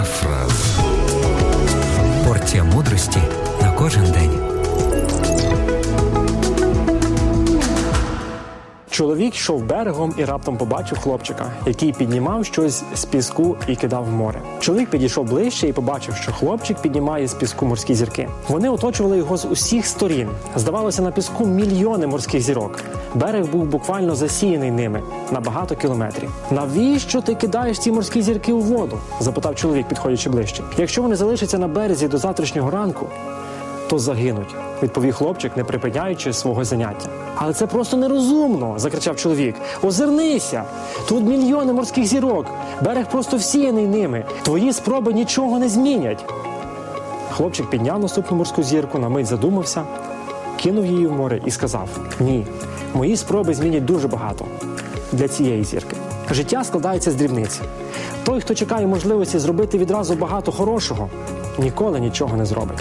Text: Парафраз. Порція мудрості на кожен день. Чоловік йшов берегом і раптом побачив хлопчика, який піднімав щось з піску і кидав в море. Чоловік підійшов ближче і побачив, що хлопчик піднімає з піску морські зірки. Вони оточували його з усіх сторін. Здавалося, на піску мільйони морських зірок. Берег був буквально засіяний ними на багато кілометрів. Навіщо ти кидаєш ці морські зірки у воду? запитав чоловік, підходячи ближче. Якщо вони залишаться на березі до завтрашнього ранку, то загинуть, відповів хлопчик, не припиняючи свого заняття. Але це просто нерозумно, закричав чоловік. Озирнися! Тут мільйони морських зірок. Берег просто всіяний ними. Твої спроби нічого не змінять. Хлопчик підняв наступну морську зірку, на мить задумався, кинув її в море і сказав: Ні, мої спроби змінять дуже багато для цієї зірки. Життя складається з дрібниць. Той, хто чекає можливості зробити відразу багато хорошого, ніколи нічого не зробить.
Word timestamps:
Парафраз. 0.00 0.78
Порція 2.26 2.64
мудрості 2.64 3.18
на 3.62 3.72
кожен 3.72 4.04
день. 4.04 4.59
Чоловік 9.00 9.34
йшов 9.34 9.64
берегом 9.64 10.14
і 10.16 10.24
раптом 10.24 10.56
побачив 10.56 10.98
хлопчика, 10.98 11.52
який 11.66 11.92
піднімав 11.92 12.44
щось 12.44 12.82
з 12.94 13.04
піску 13.04 13.56
і 13.66 13.76
кидав 13.76 14.04
в 14.04 14.12
море. 14.12 14.40
Чоловік 14.58 14.90
підійшов 14.90 15.26
ближче 15.26 15.68
і 15.68 15.72
побачив, 15.72 16.14
що 16.14 16.32
хлопчик 16.32 16.78
піднімає 16.78 17.28
з 17.28 17.34
піску 17.34 17.66
морські 17.66 17.94
зірки. 17.94 18.28
Вони 18.48 18.68
оточували 18.68 19.16
його 19.16 19.36
з 19.36 19.44
усіх 19.44 19.86
сторін. 19.86 20.28
Здавалося, 20.56 21.02
на 21.02 21.10
піску 21.10 21.46
мільйони 21.46 22.06
морських 22.06 22.42
зірок. 22.42 22.80
Берег 23.14 23.46
був 23.46 23.64
буквально 23.64 24.14
засіяний 24.14 24.70
ними 24.70 25.02
на 25.32 25.40
багато 25.40 25.76
кілометрів. 25.76 26.30
Навіщо 26.50 27.20
ти 27.20 27.34
кидаєш 27.34 27.78
ці 27.78 27.92
морські 27.92 28.22
зірки 28.22 28.52
у 28.52 28.60
воду? 28.60 28.98
запитав 29.20 29.54
чоловік, 29.54 29.88
підходячи 29.88 30.30
ближче. 30.30 30.62
Якщо 30.78 31.02
вони 31.02 31.16
залишаться 31.16 31.58
на 31.58 31.68
березі 31.68 32.08
до 32.08 32.18
завтрашнього 32.18 32.70
ранку, 32.70 33.06
то 33.90 33.98
загинуть, 33.98 34.54
відповів 34.82 35.14
хлопчик, 35.14 35.56
не 35.56 35.64
припиняючи 35.64 36.32
свого 36.32 36.64
заняття. 36.64 37.08
Але 37.36 37.52
це 37.52 37.66
просто 37.66 37.96
нерозумно, 37.96 38.74
закричав 38.76 39.16
чоловік. 39.16 39.54
Озирнися! 39.82 40.64
Тут 41.08 41.24
мільйони 41.24 41.72
морських 41.72 42.06
зірок. 42.06 42.46
Берег 42.84 43.06
просто 43.10 43.36
всіяний 43.36 43.86
ними. 43.86 44.24
Твої 44.42 44.72
спроби 44.72 45.12
нічого 45.12 45.58
не 45.58 45.68
змінять. 45.68 46.24
Хлопчик 47.30 47.70
підняв 47.70 48.00
наступну 48.00 48.36
морську 48.36 48.62
зірку, 48.62 48.98
на 48.98 49.08
мить 49.08 49.26
задумався, 49.26 49.82
кинув 50.56 50.86
її 50.86 51.06
в 51.06 51.12
море 51.12 51.40
і 51.46 51.50
сказав: 51.50 51.88
Ні, 52.20 52.46
мої 52.94 53.16
спроби 53.16 53.54
змінять 53.54 53.84
дуже 53.84 54.08
багато 54.08 54.44
для 55.12 55.28
цієї 55.28 55.64
зірки. 55.64 55.96
Життя 56.30 56.64
складається 56.64 57.10
з 57.10 57.14
дрібниць. 57.14 57.60
Той, 58.24 58.40
хто 58.40 58.54
чекає 58.54 58.86
можливості 58.86 59.38
зробити 59.38 59.78
відразу 59.78 60.14
багато 60.14 60.52
хорошого, 60.52 61.08
ніколи 61.58 62.00
нічого 62.00 62.36
не 62.36 62.46
зробить. 62.46 62.78